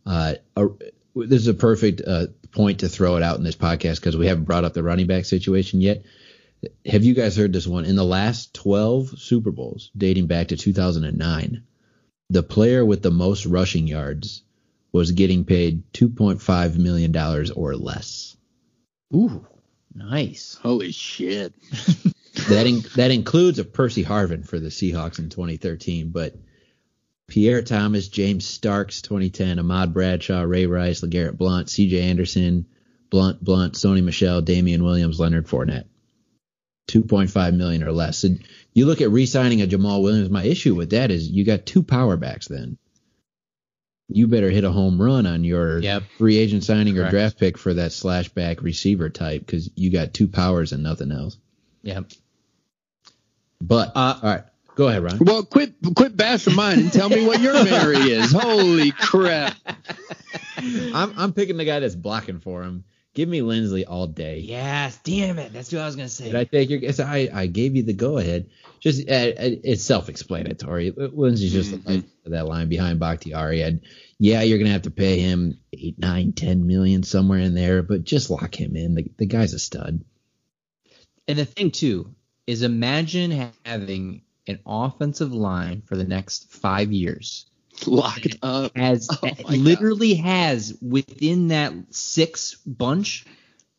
[0.05, 0.67] uh, a,
[1.15, 4.27] this is a perfect uh, point to throw it out in this podcast because we
[4.27, 6.03] haven't brought up the running back situation yet.
[6.87, 7.85] Have you guys heard this one?
[7.85, 11.63] In the last 12 Super Bowls, dating back to 2009,
[12.31, 14.41] the player with the most rushing yards
[14.91, 17.15] was getting paid $2.5 million
[17.55, 18.35] or less.
[19.13, 19.45] Ooh,
[19.93, 20.57] nice.
[20.61, 21.53] holy shit.
[22.49, 26.35] That in, that includes a Percy Harvin for the Seahawks in 2013, but
[27.27, 31.99] Pierre Thomas, James Starks 2010, Ahmad Bradshaw, Ray Rice, LeGarrette Blunt, C.J.
[31.99, 32.67] Anderson,
[33.09, 35.85] Blunt, Blunt, Sony Michel, Damien Williams, Leonard Fournette.
[36.87, 38.23] 2.5 million or less.
[38.23, 38.41] And
[38.73, 40.29] you look at re-signing a Jamaal Williams.
[40.29, 42.47] My issue with that is you got two power backs.
[42.47, 42.77] Then
[44.09, 46.03] you better hit a home run on your Yep.
[46.17, 47.07] free agent signing Correct.
[47.13, 50.81] or draft pick for that slash back receiver type because you got two powers and
[50.83, 51.37] nothing else.
[51.83, 52.01] Yeah.
[53.61, 54.43] But Uh, all right,
[54.75, 55.17] go ahead, Ron.
[55.19, 58.31] Well, quit quit bashing mine and tell me what your Marry is.
[58.31, 59.55] Holy crap!
[60.57, 62.83] I'm I'm picking the guy that's blocking for him.
[63.13, 64.39] Give me Linsley all day.
[64.39, 65.51] Yes, damn it.
[65.51, 66.25] That's what I was gonna say.
[66.25, 66.99] Did I take your guess?
[66.99, 68.49] I, I gave you the go ahead.
[68.79, 70.91] Just uh, it's self-explanatory.
[70.91, 71.85] Linsley's just Mhm.
[71.87, 73.61] like that line behind Bakhtiari.
[73.61, 73.81] And
[74.19, 78.03] yeah, you're gonna have to pay him eight, nine, ten million somewhere in there, but
[78.03, 78.95] just lock him in.
[78.95, 80.03] The, the guy's a stud.
[81.27, 82.13] And the thing too
[82.45, 87.45] is imagine having an offensive line for the next five years
[87.85, 88.71] Locked up.
[88.75, 89.57] as Oh my God.
[89.57, 93.25] literally has within that six bunch,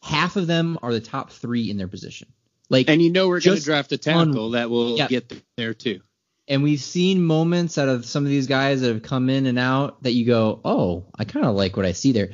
[0.02, 2.28] half of them are the top three in their position.
[2.70, 5.08] Like And you know we're going to draft a tackle that will Yeah.
[5.08, 6.00] get there too.
[6.46, 9.58] and we've seen moments out of some of these guys that have come in and
[9.58, 12.30] out that you go, oh, I kind of like what I see there.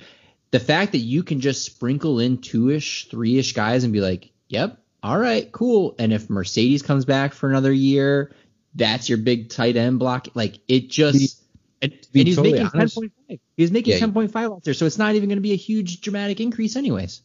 [0.52, 4.00] The fact that you can just sprinkle in two ish, three ish guys and be
[4.00, 5.96] like, yep, all right, cool.
[5.98, 8.32] And if Marcedes comes back for another year,
[8.76, 10.28] that's your big tight end block.
[10.34, 11.42] Like it just.
[11.82, 13.40] And, be and he's totally making honest- 10.5.
[13.56, 16.40] He's making 10.5 out there, so it's not even going to be a huge dramatic
[16.40, 17.20] increase, anyways.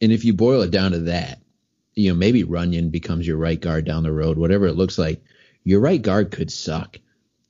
[0.00, 1.40] And if you boil it down to that,
[2.00, 5.22] you know, maybe Runyan becomes your right guard down the road, whatever it looks like.
[5.64, 6.98] Your right guard could suck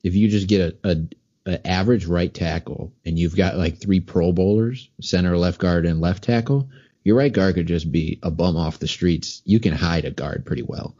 [0.03, 4.01] if you just get a, a, a average right tackle and you've got like three
[4.01, 6.69] Pro Bowlers, center, left guard, and left tackle.
[7.03, 9.41] Your right guard could just be a bum off the streets.
[9.45, 10.95] You can hide a guard pretty well,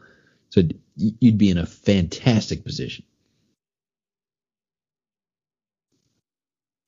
[0.48, 0.62] so
[0.96, 3.04] you'd be in a fantastic position.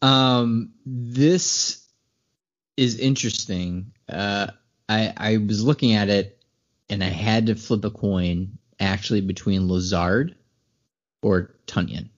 [0.02, 1.86] Um, this
[2.76, 3.92] is interesting.
[4.08, 4.48] Uh,
[4.88, 6.33] I I was looking at it,
[6.88, 10.34] and I had to flip a coin actually between Lazard
[11.22, 12.08] or Tonyan.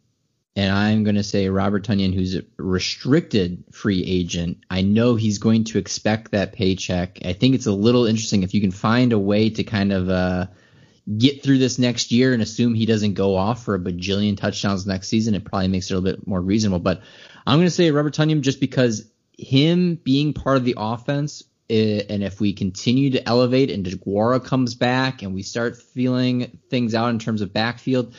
[0.56, 4.58] And I'm going to say Robert Tonyan, who's a restricted free agent.
[4.70, 7.18] I know he's going to expect that paycheck.
[7.26, 10.08] I think it's a little interesting if you can find a way to kind of
[10.08, 10.46] uh,
[11.18, 14.86] get through this next year and assume he doesn't go off for a bajillion touchdowns
[14.86, 15.34] next season.
[15.34, 16.80] It probably makes it a little bit more reasonable.
[16.80, 17.02] But
[17.46, 22.22] I'm going to say Robert Tonyan just because him being part of the offense, and
[22.22, 27.10] if we continue to elevate and Deguara comes back and we start feeling things out
[27.10, 28.14] in terms of backfield,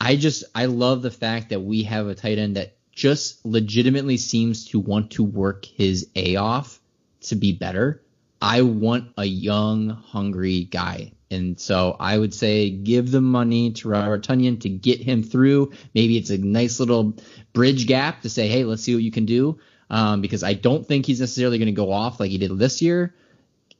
[0.00, 4.16] I just I love the fact that we have a tight end that just legitimately
[4.16, 6.80] seems to want to work his A off
[7.22, 8.02] to be better.
[8.40, 11.12] I want a young, hungry guy.
[11.30, 15.72] And so I would say give the money to Robert Tonyan to get him through.
[15.94, 17.16] Maybe it's a nice little
[17.52, 19.58] bridge gap to say, hey, let's see what you can do.
[19.90, 22.82] Um, because I don't think he's necessarily going to go off like he did this
[22.82, 23.14] year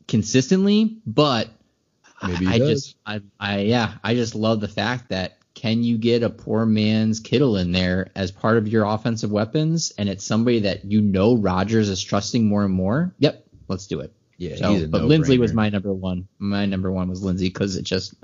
[0.07, 1.51] consistently, but
[2.23, 5.99] Maybe he I just, I, I, yeah, I just love the fact that can you
[5.99, 10.25] get a poor man's Kittle in there as part of your offensive weapons, and it's
[10.25, 13.12] somebody that you know Rodgers is trusting more and more.
[13.18, 14.12] Yep, let's do it.
[14.37, 16.29] Yeah, So, but Linsley was my number one.
[16.38, 18.14] My number one was Linsley because it just,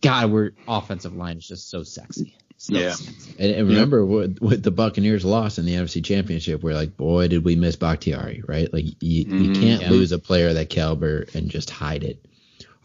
[0.00, 2.36] God, we're offensive line is just so sexy.
[2.62, 2.94] So Yeah.
[3.40, 7.26] And, and remember what with the Buccaneers lost in the NFC Championship, we're like, boy,
[7.26, 8.72] did we miss Bakhtiari, right?
[8.72, 9.60] Like you, you Mhm.
[9.60, 9.90] can't Yeah.
[9.90, 12.24] lose a player that caliber and just hide it.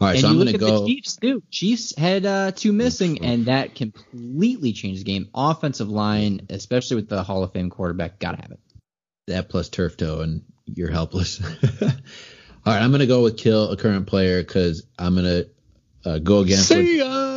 [0.00, 0.80] All right, and so you I'm gonna go.
[0.80, 1.42] the Chiefs too.
[1.50, 5.28] Chiefs had uh, two missing, and that completely changed the game.
[5.34, 8.60] Offensive line, especially with the Hall of Fame quarterback, gotta have it.
[9.28, 11.40] that plus turf toe, and you're helpless.
[11.82, 15.44] All right, I'm gonna go with kill a current player because I'm gonna
[16.04, 16.70] uh, go against.
[16.70, 17.27] What, See ya.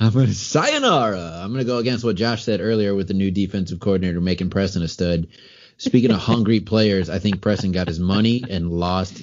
[0.00, 1.40] I'm gonna sayonara.
[1.42, 4.82] I'm gonna go against what Josh said earlier with the new defensive coordinator making Preston
[4.82, 5.28] a stud.
[5.76, 9.22] Speaking of hungry players, I think Preston got his money and lost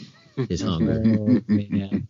[0.49, 1.03] his oh, hunger.
[1.05, 2.07] Oh man,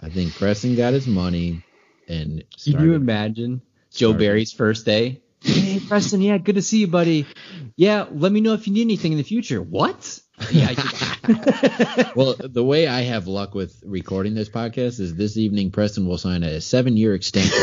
[0.00, 1.62] I think Preston got his money
[2.10, 5.22] and can you imagine Joe started- Barry's first day?
[5.42, 7.26] Hey Preston, yeah, good to see you, buddy.
[7.76, 9.62] Yeah, let me know if you need anything in the future.
[9.62, 10.20] What?
[10.50, 15.70] Yeah, I- well, the way I have luck with recording this podcast is this evening
[15.70, 17.58] Preston will sign a seven year extension.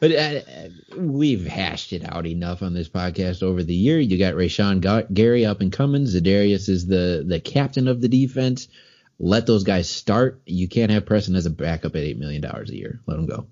[0.00, 0.40] but uh,
[0.96, 3.98] we've hashed it out enough on this podcast over the year.
[3.98, 6.04] You got Rashan Ga- Gary up and coming.
[6.04, 8.68] Za'Darius is the the captain of the defense.
[9.22, 10.40] Let those guys start.
[10.46, 13.00] You can't have Preston as a backup at eight million dollars a year.
[13.06, 13.46] Let him go.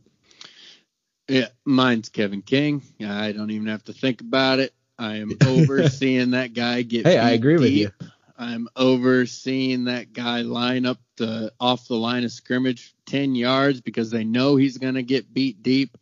[1.28, 2.82] Yeah, mine's Kevin King.
[3.06, 4.72] I don't even have to think about it.
[4.98, 7.06] I am overseeing that guy get.
[7.06, 7.90] Hey, I agree with you.
[8.38, 14.10] I'm overseeing that guy line up the off the line of scrimmage ten yards because
[14.10, 15.98] they know he's gonna get beat deep.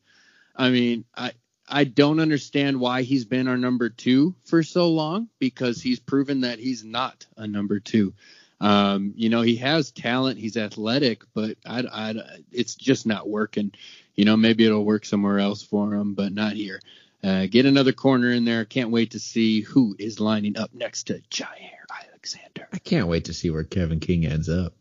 [0.54, 1.32] I mean, I
[1.68, 6.42] I don't understand why he's been our number two for so long because he's proven
[6.42, 8.14] that he's not a number two.
[8.60, 12.14] Um, you know, he has talent, he's athletic, but I, I,
[12.50, 13.72] it's just not working.
[14.14, 16.80] You know, maybe it'll work somewhere else for him, but not here.
[17.22, 18.64] Uh, get another corner in there.
[18.64, 21.46] Can't wait to see who is lining up next to Jaire
[22.08, 22.68] Alexander.
[22.72, 24.72] I can't wait to see where Kevin King ends up.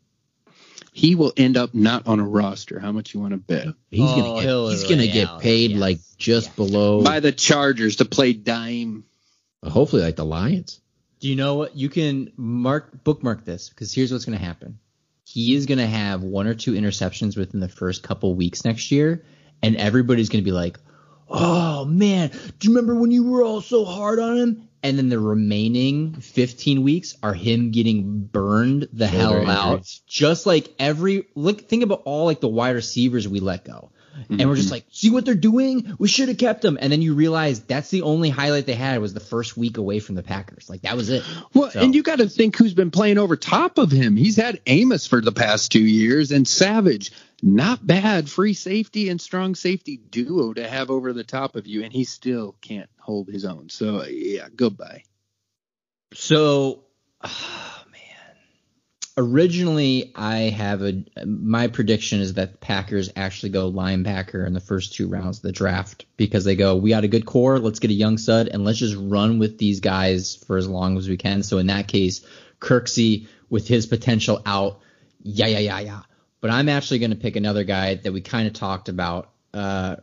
[0.93, 2.79] He will end up not on a roster.
[2.79, 3.67] How much you want to bet?
[3.91, 5.79] He's Oh, gonna he'll get, he's gonna get out, paid yes.
[5.79, 6.55] like just Yes.
[6.55, 9.03] below, By the Chargers to play dime.
[9.61, 10.79] hopefully like the Lions.
[11.19, 11.75] Do you know what?
[11.75, 14.79] You can mark bookmark this because here's what's going to happen.
[15.23, 18.91] He is going to have one or two interceptions within the first couple weeks next
[18.91, 19.25] year,
[19.63, 20.77] and everybody's going to be like,
[21.27, 25.09] "Oh man, do you remember when you were all so hard on him?" And then
[25.09, 30.01] the remaining 15 weeks are him getting burned the Shoulder hell out, injuries.
[30.05, 31.61] just like every look.
[31.61, 33.89] Think about all like the wide receivers we let go.
[34.15, 34.39] Mm-hmm.
[34.39, 35.95] And we're just like, see what they're doing?
[35.99, 36.77] We should have kept them.
[36.79, 39.99] And then you realize that's the only highlight they had was the first week away
[39.99, 40.69] from the Packers.
[40.69, 41.23] Like that was it.
[41.53, 44.15] Well, So- and you got to think who's been playing over top of him.
[44.15, 47.11] He's had Amos for the past two years and Savage.
[47.43, 51.83] Not bad free safety and strong safety duo to have over the top of you,
[51.83, 53.69] and he still can't hold his own.
[53.69, 55.03] So yeah, goodbye.
[56.13, 56.83] So.
[59.17, 64.93] Originally, I have a my prediction is that Packers actually go linebacker in the first
[64.93, 67.91] two rounds of the draft because they go, we got a good core, let's get
[67.91, 71.15] a young stud, and let's just run with these guys for as long as we
[71.15, 71.43] can.
[71.43, 72.25] So in that case,
[72.59, 74.81] Kirksey with his potential out,
[75.21, 76.01] yeah, yeah, yeah, yeah.
[76.41, 79.29] But I'm actually going to pick another guy that we kind of talked about.
[79.53, 79.95] Uh,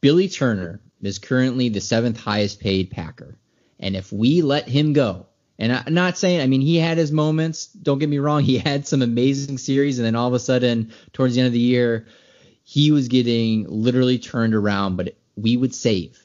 [0.00, 3.36] Billy Turner is currently the seventh highest paid Packer.
[3.80, 5.26] And if we let him go,
[5.62, 7.66] and I'm not saying, I mean, he had his moments.
[7.66, 8.42] Don't get me wrong.
[8.42, 9.96] He had some amazing series.
[9.96, 12.08] And then all of a sudden, towards the end of the year,
[12.64, 14.96] he was getting literally turned around.
[14.96, 16.20] But we would save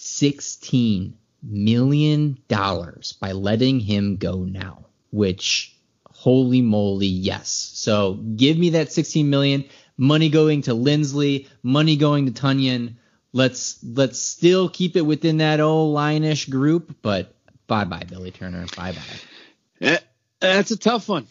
[0.00, 1.12] $16
[1.44, 5.76] million by letting him go now, which
[6.10, 7.50] holy moly, yes.
[7.50, 9.64] So give me that 16 million,
[9.96, 12.96] money going to Linsley, money going to Tonyan.
[13.32, 17.36] Let's let's still keep it within that old line-ish group, but
[17.72, 19.86] bye bye Billy Turner, bye bye.
[19.86, 19.98] Eh,
[20.40, 21.26] That's a tough one.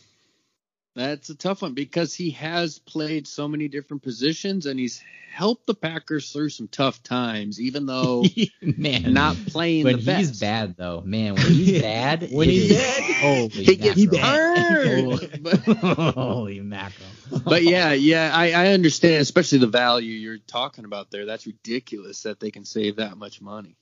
[0.95, 5.65] That's a tough one because he has played so many different positions and he's helped
[5.65, 8.25] the Packers through some tough times, even though
[8.61, 10.17] Man, not playing when the best.
[10.31, 15.39] he's bad though, man, when he's bad, When he's bad, holy he gets burned.
[15.41, 15.59] But-
[16.15, 17.07] holy mackerel.
[17.45, 21.25] but yeah, yeah, I, I understand, especially the value you're talking about there.
[21.25, 23.77] That's ridiculous that they can save that much money.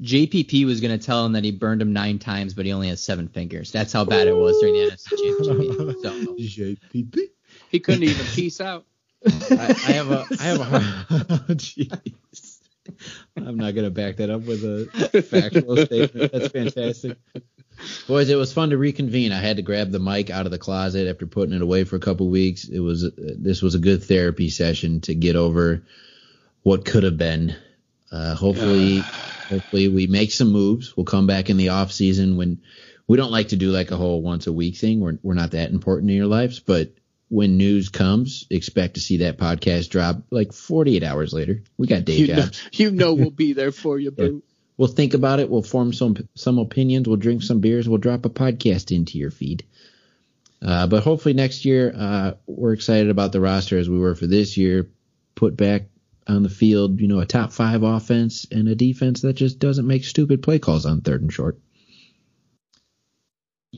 [0.00, 2.88] JPP was going to tell him that he burned him nine times, but he only
[2.88, 3.72] has seven fingers.
[3.72, 6.02] That's how bad it was during the NFC Championship game.
[6.02, 7.18] So, JPP.
[7.70, 8.84] He couldn't even piece out.
[9.26, 10.78] I, I have a I have a hard,
[11.58, 12.60] jeez.
[13.36, 16.32] I'm not gonna back that up with a factual statement.
[16.32, 17.18] That's fantastic.
[18.06, 19.32] Boys, it was fun to reconvene.
[19.32, 21.96] I had to grab the mic out of the closet after putting it away for
[21.96, 22.68] a couple weeks.
[22.68, 25.82] It was uh, this was a good therapy session to get over
[26.62, 27.54] what could have been.
[28.10, 28.98] Uh, hopefully,
[29.48, 30.96] hopefully we make some moves.
[30.96, 32.60] We'll come back in the off season when
[33.06, 35.00] we don't like to do like a whole once a week thing.
[35.00, 36.92] We're we're not that important in your lives, but
[37.28, 41.62] when news comes, expect to see that podcast drop like 48 hours later.
[41.76, 42.68] We got day You know, jobs.
[42.72, 44.42] you know we'll be there for you, boo.
[44.76, 45.48] We'll think about it.
[45.48, 47.08] We'll form some some opinions.
[47.08, 47.88] We'll drink some beers.
[47.88, 49.64] We'll drop a podcast into your feed.
[50.62, 54.26] Uh, but hopefully next year, uh, we're excited about the roster as we were for
[54.26, 54.88] this year.
[55.34, 55.82] Put back
[56.28, 59.86] on the field, you know, a top five offense and a defense that just doesn't
[59.86, 61.58] make stupid play calls on third and short.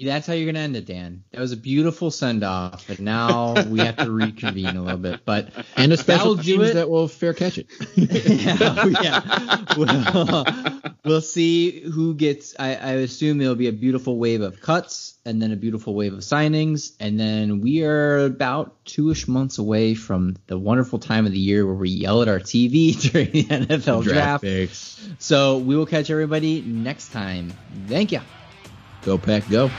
[0.00, 1.24] That's how you're going to end it, Dan.
[1.32, 5.24] That was a beautiful send off, and now we have to reconvene a little bit.
[5.24, 7.66] But And a special That'll teams that will fair catch it.
[7.96, 9.64] yeah, yeah.
[9.76, 10.44] We'll,
[11.04, 12.54] we'll see who gets.
[12.58, 16.12] I, I assume there'll be a beautiful wave of cuts, and then a beautiful wave
[16.12, 21.32] of signings, and then we are about two-ish months away from the wonderful time of
[21.32, 24.44] the year where we yell at our TV during the NFL draft.
[24.44, 25.08] picks.
[25.18, 27.52] So we will catch everybody next time.
[27.88, 28.20] Thank you.
[29.08, 29.70] Go Pack Go.